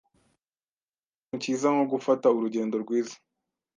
[1.19, 3.15] Ntakintu cyiza nko gufata urugendo rwiza.